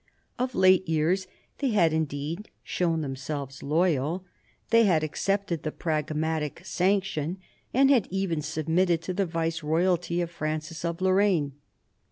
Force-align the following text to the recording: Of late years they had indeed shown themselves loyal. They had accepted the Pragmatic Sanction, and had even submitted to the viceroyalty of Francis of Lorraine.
Of 0.39 0.55
late 0.55 0.89
years 0.89 1.27
they 1.59 1.67
had 1.67 1.93
indeed 1.93 2.49
shown 2.63 3.01
themselves 3.01 3.61
loyal. 3.61 4.25
They 4.71 4.85
had 4.85 5.03
accepted 5.03 5.61
the 5.61 5.71
Pragmatic 5.71 6.65
Sanction, 6.65 7.37
and 7.71 7.91
had 7.91 8.07
even 8.09 8.41
submitted 8.41 9.03
to 9.03 9.13
the 9.13 9.27
viceroyalty 9.27 10.19
of 10.19 10.31
Francis 10.31 10.83
of 10.83 11.01
Lorraine. 11.01 11.51